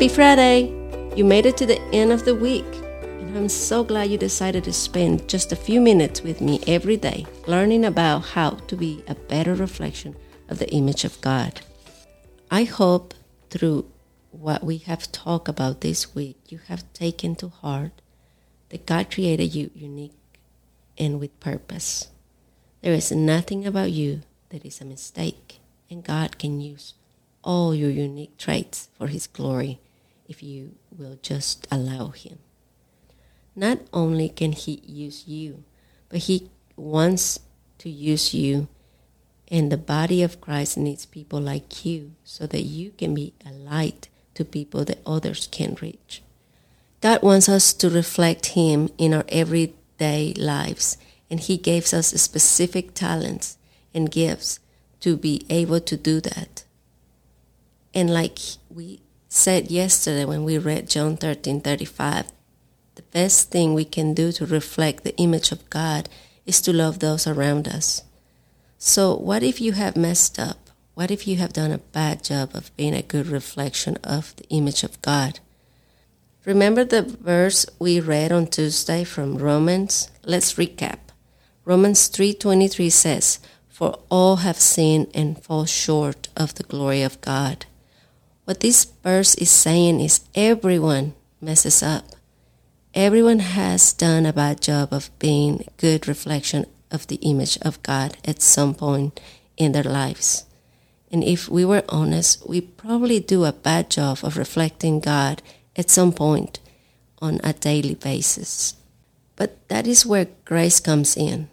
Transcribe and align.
Happy 0.00 0.14
Friday! 0.14 0.62
You 1.14 1.26
made 1.26 1.44
it 1.44 1.58
to 1.58 1.66
the 1.66 1.78
end 1.92 2.10
of 2.10 2.24
the 2.24 2.34
week, 2.34 2.64
and 3.02 3.36
I'm 3.36 3.50
so 3.50 3.84
glad 3.84 4.08
you 4.08 4.16
decided 4.16 4.64
to 4.64 4.72
spend 4.72 5.28
just 5.28 5.52
a 5.52 5.56
few 5.56 5.78
minutes 5.78 6.22
with 6.22 6.40
me 6.40 6.58
every 6.66 6.96
day 6.96 7.26
learning 7.46 7.84
about 7.84 8.20
how 8.20 8.52
to 8.52 8.76
be 8.76 9.04
a 9.06 9.14
better 9.14 9.54
reflection 9.54 10.16
of 10.48 10.58
the 10.58 10.70
image 10.70 11.04
of 11.04 11.20
God. 11.20 11.60
I 12.50 12.64
hope 12.64 13.12
through 13.50 13.90
what 14.30 14.64
we 14.64 14.78
have 14.78 15.12
talked 15.12 15.48
about 15.48 15.82
this 15.82 16.14
week, 16.14 16.38
you 16.48 16.60
have 16.68 16.90
taken 16.94 17.36
to 17.36 17.48
heart 17.48 18.00
that 18.70 18.86
God 18.86 19.10
created 19.10 19.54
you 19.54 19.70
unique 19.74 20.16
and 20.96 21.20
with 21.20 21.38
purpose. 21.40 22.08
There 22.80 22.94
is 22.94 23.12
nothing 23.12 23.66
about 23.66 23.90
you 23.90 24.22
that 24.48 24.64
is 24.64 24.80
a 24.80 24.86
mistake, 24.86 25.60
and 25.90 26.02
God 26.02 26.38
can 26.38 26.58
use 26.62 26.94
all 27.44 27.74
your 27.74 27.90
unique 27.90 28.38
traits 28.38 28.88
for 28.96 29.08
His 29.08 29.26
glory 29.26 29.78
if 30.30 30.42
you 30.44 30.76
will 30.96 31.18
just 31.20 31.66
allow 31.70 32.08
Him. 32.10 32.38
Not 33.56 33.80
only 33.92 34.28
can 34.28 34.52
He 34.52 34.80
use 34.86 35.26
you, 35.26 35.64
but 36.08 36.20
He 36.20 36.48
wants 36.76 37.40
to 37.78 37.90
use 37.90 38.32
you, 38.32 38.68
and 39.48 39.70
the 39.70 39.76
body 39.76 40.22
of 40.22 40.40
Christ 40.40 40.78
needs 40.78 41.04
people 41.04 41.40
like 41.40 41.84
you 41.84 42.12
so 42.24 42.46
that 42.46 42.62
you 42.62 42.92
can 42.92 43.12
be 43.12 43.34
a 43.44 43.50
light 43.50 44.08
to 44.34 44.44
people 44.44 44.84
that 44.84 45.02
others 45.04 45.48
can 45.50 45.76
reach. 45.82 46.22
God 47.00 47.22
wants 47.22 47.48
us 47.48 47.72
to 47.74 47.90
reflect 47.90 48.54
Him 48.54 48.88
in 48.96 49.12
our 49.12 49.24
everyday 49.28 50.32
lives, 50.34 50.96
and 51.28 51.40
He 51.40 51.56
gives 51.56 51.92
us 51.92 52.08
specific 52.08 52.94
talents 52.94 53.58
and 53.92 54.12
gifts 54.12 54.60
to 55.00 55.16
be 55.16 55.44
able 55.50 55.80
to 55.80 55.96
do 55.96 56.20
that. 56.20 56.64
And 57.92 58.08
like 58.08 58.38
we 58.70 59.00
said 59.32 59.70
yesterday 59.70 60.24
when 60.24 60.42
we 60.42 60.58
read 60.58 60.90
John 60.90 61.16
13 61.16 61.60
35, 61.60 62.26
the 62.96 63.02
best 63.02 63.50
thing 63.50 63.72
we 63.72 63.84
can 63.84 64.12
do 64.12 64.32
to 64.32 64.44
reflect 64.44 65.04
the 65.04 65.16
image 65.18 65.52
of 65.52 65.70
God 65.70 66.08
is 66.46 66.60
to 66.62 66.72
love 66.72 66.98
those 66.98 67.28
around 67.28 67.68
us. 67.68 68.02
So, 68.76 69.14
what 69.14 69.44
if 69.44 69.60
you 69.60 69.72
have 69.72 69.96
messed 69.96 70.40
up? 70.40 70.70
What 70.94 71.12
if 71.12 71.28
you 71.28 71.36
have 71.36 71.52
done 71.52 71.70
a 71.70 71.78
bad 71.78 72.24
job 72.24 72.50
of 72.54 72.76
being 72.76 72.92
a 72.92 73.02
good 73.02 73.28
reflection 73.28 73.98
of 74.02 74.34
the 74.34 74.48
image 74.48 74.82
of 74.82 75.00
God? 75.00 75.38
Remember 76.44 76.84
the 76.84 77.02
verse 77.02 77.64
we 77.78 78.00
read 78.00 78.32
on 78.32 78.48
Tuesday 78.48 79.04
from 79.04 79.38
Romans? 79.38 80.10
Let's 80.24 80.54
recap. 80.54 80.98
Romans 81.64 82.08
3:23 82.08 82.90
says, 82.90 83.38
"For 83.68 84.00
all 84.10 84.36
have 84.36 84.58
sinned 84.58 85.06
and 85.14 85.40
fall 85.40 85.66
short 85.66 86.28
of 86.36 86.54
the 86.54 86.64
glory 86.64 87.02
of 87.02 87.20
God." 87.20 87.66
What 88.50 88.58
this 88.58 88.84
verse 89.04 89.36
is 89.36 89.48
saying 89.48 90.00
is 90.00 90.26
everyone 90.34 91.14
messes 91.40 91.84
up. 91.84 92.02
Everyone 92.94 93.38
has 93.38 93.92
done 93.92 94.26
a 94.26 94.32
bad 94.32 94.60
job 94.60 94.92
of 94.92 95.16
being 95.20 95.60
a 95.60 95.70
good 95.76 96.08
reflection 96.08 96.66
of 96.90 97.06
the 97.06 97.22
image 97.22 97.58
of 97.62 97.80
God 97.84 98.16
at 98.24 98.42
some 98.42 98.74
point 98.74 99.20
in 99.56 99.70
their 99.70 99.84
lives. 99.84 100.46
And 101.12 101.22
if 101.22 101.48
we 101.48 101.64
were 101.64 101.84
honest, 101.88 102.42
we 102.48 102.60
probably 102.60 103.20
do 103.20 103.44
a 103.44 103.52
bad 103.52 103.88
job 103.88 104.18
of 104.24 104.36
reflecting 104.36 104.98
God 104.98 105.42
at 105.76 105.88
some 105.88 106.12
point 106.12 106.58
on 107.22 107.38
a 107.44 107.52
daily 107.52 107.94
basis. 107.94 108.74
But 109.36 109.68
that 109.68 109.86
is 109.86 110.04
where 110.04 110.26
grace 110.44 110.80
comes 110.80 111.16
in. 111.16 111.48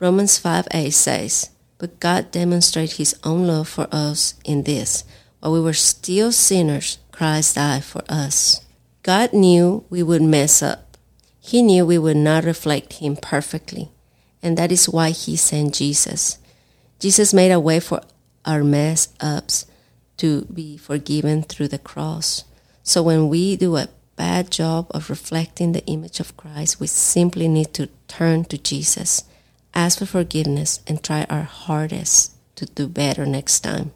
Romans 0.00 0.38
5 0.38 0.68
8 0.72 0.90
says, 0.90 1.50
But 1.76 2.00
God 2.00 2.30
demonstrates 2.30 2.96
his 2.96 3.14
own 3.24 3.46
love 3.46 3.68
for 3.68 3.88
us 3.92 4.40
in 4.42 4.62
this 4.62 5.04
while 5.44 5.52
we 5.52 5.60
were 5.60 5.74
still 5.74 6.32
sinners, 6.32 6.96
Christ 7.12 7.56
died 7.56 7.84
for 7.84 8.00
us. 8.08 8.64
God 9.02 9.34
knew 9.34 9.84
we 9.90 10.02
would 10.02 10.22
mess 10.22 10.62
up. 10.62 10.96
He 11.38 11.62
knew 11.62 11.84
we 11.84 11.98
would 11.98 12.16
not 12.16 12.44
reflect 12.44 12.94
Him 12.94 13.14
perfectly. 13.16 13.90
And 14.42 14.56
that 14.56 14.72
is 14.72 14.88
why 14.88 15.10
He 15.10 15.36
sent 15.36 15.74
Jesus. 15.74 16.38
Jesus 16.98 17.34
made 17.34 17.50
a 17.52 17.60
way 17.60 17.78
for 17.78 18.00
our 18.46 18.64
mess 18.64 19.08
ups 19.20 19.66
to 20.16 20.46
be 20.46 20.78
forgiven 20.78 21.42
through 21.42 21.68
the 21.68 21.78
cross. 21.78 22.44
So 22.82 23.02
when 23.02 23.28
we 23.28 23.56
do 23.56 23.76
a 23.76 23.90
bad 24.16 24.50
job 24.50 24.86
of 24.92 25.10
reflecting 25.10 25.72
the 25.72 25.84
image 25.84 26.20
of 26.20 26.38
Christ, 26.38 26.80
we 26.80 26.86
simply 26.86 27.48
need 27.48 27.74
to 27.74 27.90
turn 28.08 28.46
to 28.46 28.56
Jesus, 28.56 29.24
ask 29.74 29.98
for 29.98 30.06
forgiveness, 30.06 30.80
and 30.86 31.04
try 31.04 31.26
our 31.28 31.42
hardest 31.42 32.32
to 32.56 32.64
do 32.64 32.88
better 32.88 33.26
next 33.26 33.60
time. 33.60 33.92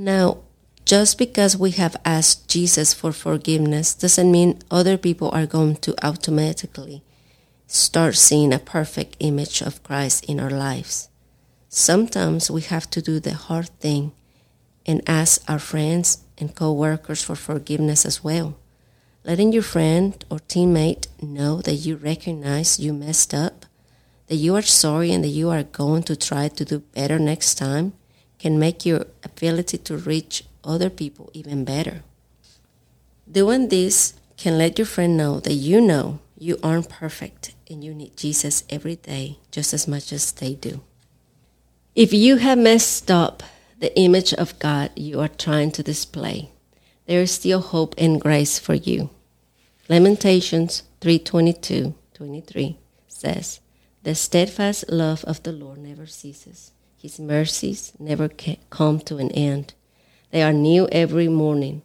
Now, 0.00 0.38
just 0.86 1.18
because 1.18 1.58
we 1.58 1.72
have 1.72 1.94
asked 2.06 2.48
Jesus 2.48 2.94
for 2.94 3.12
forgiveness 3.12 3.92
doesn't 3.92 4.32
mean 4.32 4.58
other 4.70 4.96
people 4.96 5.28
are 5.30 5.44
going 5.44 5.76
to 5.84 5.94
automatically 6.02 7.02
start 7.66 8.16
seeing 8.16 8.50
a 8.50 8.58
perfect 8.58 9.18
image 9.20 9.60
of 9.60 9.82
Christ 9.82 10.24
in 10.24 10.40
our 10.40 10.48
lives. 10.48 11.10
Sometimes 11.68 12.50
we 12.50 12.62
have 12.62 12.88
to 12.92 13.02
do 13.02 13.20
the 13.20 13.34
hard 13.34 13.68
thing 13.78 14.12
and 14.86 15.02
ask 15.06 15.44
our 15.46 15.58
friends 15.58 16.24
and 16.38 16.54
co-workers 16.56 17.22
for 17.22 17.36
forgiveness 17.36 18.06
as 18.06 18.24
well. 18.24 18.56
Letting 19.22 19.52
your 19.52 19.62
friend 19.62 20.24
or 20.30 20.38
teammate 20.38 21.08
know 21.20 21.60
that 21.60 21.74
you 21.74 21.96
recognize 21.96 22.80
you 22.80 22.94
messed 22.94 23.34
up, 23.34 23.66
that 24.28 24.36
you 24.36 24.56
are 24.56 24.62
sorry 24.62 25.12
and 25.12 25.22
that 25.24 25.36
you 25.40 25.50
are 25.50 25.62
going 25.62 26.04
to 26.04 26.16
try 26.16 26.48
to 26.48 26.64
do 26.64 26.78
better 26.78 27.18
next 27.18 27.56
time 27.56 27.92
can 28.40 28.58
make 28.58 28.86
your 28.86 29.06
ability 29.22 29.78
to 29.78 29.96
reach 29.96 30.44
other 30.64 30.90
people 30.90 31.30
even 31.34 31.64
better. 31.64 32.02
Doing 33.30 33.68
this 33.68 34.14
can 34.36 34.56
let 34.56 34.78
your 34.78 34.86
friend 34.86 35.16
know 35.16 35.38
that 35.40 35.52
you 35.52 35.80
know 35.80 36.18
you 36.38 36.58
aren't 36.62 36.88
perfect 36.88 37.54
and 37.68 37.84
you 37.84 37.94
need 37.94 38.16
Jesus 38.16 38.64
every 38.70 38.96
day 38.96 39.38
just 39.50 39.74
as 39.74 39.86
much 39.86 40.12
as 40.12 40.32
they 40.32 40.54
do. 40.54 40.80
If 41.94 42.12
you 42.12 42.36
have 42.36 42.58
messed 42.58 43.10
up 43.10 43.42
the 43.78 43.96
image 43.98 44.32
of 44.34 44.58
God 44.58 44.90
you 44.96 45.20
are 45.20 45.28
trying 45.28 45.70
to 45.72 45.82
display, 45.82 46.50
there 47.06 47.20
is 47.20 47.32
still 47.32 47.60
hope 47.60 47.94
and 47.98 48.20
grace 48.20 48.58
for 48.58 48.74
you. 48.74 49.10
Lamentations 49.88 50.82
3:22, 51.00 51.94
23 52.14 52.78
says, 53.06 53.60
"The 54.02 54.14
steadfast 54.14 54.88
love 54.88 55.24
of 55.24 55.42
the 55.42 55.52
Lord 55.52 55.78
never 55.78 56.06
ceases." 56.06 56.72
His 57.00 57.18
mercies 57.18 57.92
never 57.98 58.28
come 58.68 59.00
to 59.00 59.16
an 59.16 59.30
end. 59.30 59.72
They 60.32 60.42
are 60.42 60.52
new 60.52 60.86
every 60.92 61.28
morning. 61.28 61.80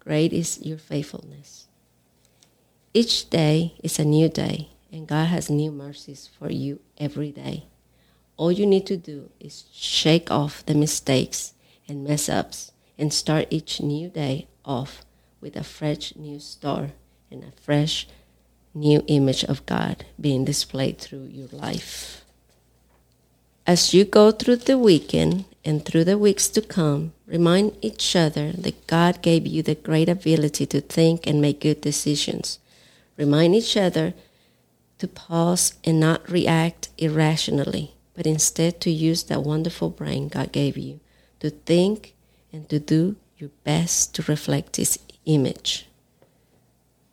Great 0.00 0.32
is 0.32 0.60
your 0.60 0.78
faithfulness. 0.78 1.68
Each 2.92 3.30
day 3.30 3.74
is 3.84 4.00
a 4.00 4.04
new 4.04 4.28
day, 4.28 4.70
and 4.90 5.06
God 5.06 5.26
has 5.26 5.48
new 5.48 5.70
mercies 5.70 6.28
for 6.36 6.50
you 6.50 6.80
every 6.98 7.30
day. 7.30 7.66
All 8.36 8.50
you 8.50 8.66
need 8.66 8.84
to 8.86 8.96
do 8.96 9.30
is 9.38 9.66
shake 9.72 10.28
off 10.28 10.66
the 10.66 10.74
mistakes 10.74 11.52
and 11.86 12.02
mess 12.02 12.28
ups 12.28 12.72
and 12.98 13.12
start 13.12 13.46
each 13.50 13.80
new 13.80 14.08
day 14.08 14.48
off 14.64 15.04
with 15.40 15.54
a 15.54 15.62
fresh 15.62 16.16
new 16.16 16.40
start 16.40 16.90
and 17.30 17.44
a 17.44 17.52
fresh 17.62 18.08
new 18.74 19.04
image 19.06 19.44
of 19.44 19.64
God 19.66 20.04
being 20.20 20.44
displayed 20.44 20.98
through 20.98 21.26
your 21.30 21.48
life. 21.52 22.24
As 23.68 23.92
you 23.92 24.06
go 24.06 24.30
through 24.30 24.64
the 24.64 24.78
weekend 24.78 25.44
and 25.62 25.84
through 25.84 26.04
the 26.04 26.16
weeks 26.16 26.48
to 26.48 26.62
come, 26.62 27.12
remind 27.26 27.76
each 27.82 28.16
other 28.16 28.50
that 28.52 28.86
God 28.86 29.20
gave 29.20 29.46
you 29.46 29.62
the 29.62 29.74
great 29.74 30.08
ability 30.08 30.64
to 30.64 30.80
think 30.80 31.26
and 31.26 31.38
make 31.38 31.60
good 31.60 31.82
decisions. 31.82 32.60
Remind 33.18 33.54
each 33.54 33.76
other 33.76 34.14
to 34.96 35.06
pause 35.06 35.74
and 35.84 36.00
not 36.00 36.30
react 36.30 36.88
irrationally, 36.96 37.92
but 38.14 38.26
instead 38.26 38.80
to 38.80 38.90
use 38.90 39.24
that 39.24 39.42
wonderful 39.42 39.90
brain 39.90 40.28
God 40.28 40.50
gave 40.50 40.78
you 40.78 41.00
to 41.40 41.50
think 41.50 42.14
and 42.50 42.66
to 42.70 42.78
do 42.78 43.16
your 43.36 43.50
best 43.64 44.14
to 44.14 44.22
reflect 44.22 44.76
His 44.76 44.98
image. 45.26 45.86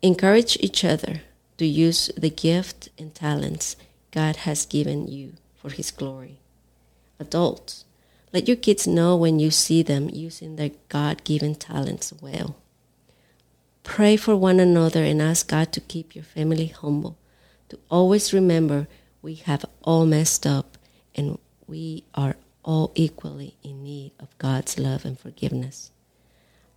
Encourage 0.00 0.56
each 0.60 0.82
other 0.82 1.20
to 1.58 1.66
use 1.66 2.10
the 2.16 2.30
gift 2.30 2.88
and 2.98 3.14
talents 3.14 3.76
God 4.12 4.36
has 4.48 4.64
given 4.64 5.08
you 5.08 5.34
for 5.68 5.74
His 5.74 5.90
glory. 5.90 6.38
Adults, 7.18 7.84
let 8.32 8.48
your 8.48 8.56
kids 8.56 8.86
know 8.86 9.16
when 9.16 9.38
you 9.38 9.50
see 9.50 9.82
them 9.82 10.08
using 10.08 10.56
their 10.56 10.70
God 10.88 11.24
given 11.24 11.54
talents 11.54 12.12
well. 12.20 12.56
Pray 13.82 14.16
for 14.16 14.36
one 14.36 14.60
another 14.60 15.02
and 15.02 15.22
ask 15.22 15.48
God 15.48 15.72
to 15.72 15.80
keep 15.80 16.14
your 16.14 16.24
family 16.24 16.66
humble, 16.66 17.16
to 17.70 17.78
always 17.90 18.32
remember 18.32 18.86
we 19.22 19.34
have 19.34 19.64
all 19.82 20.06
messed 20.06 20.46
up 20.46 20.76
and 21.14 21.38
we 21.66 22.04
are 22.14 22.36
all 22.64 22.92
equally 22.94 23.56
in 23.62 23.82
need 23.82 24.12
of 24.20 24.36
God's 24.38 24.78
love 24.78 25.04
and 25.04 25.18
forgiveness. 25.18 25.90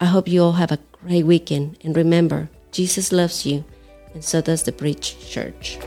I 0.00 0.06
hope 0.06 0.28
you 0.28 0.42
all 0.42 0.52
have 0.52 0.72
a 0.72 0.78
great 0.92 1.24
weekend 1.24 1.78
and 1.82 1.96
remember, 1.96 2.50
Jesus 2.72 3.10
loves 3.10 3.44
you 3.46 3.64
and 4.12 4.22
so 4.22 4.40
does 4.40 4.62
the 4.62 4.72
Bridge 4.72 5.16
Church. 5.28 5.78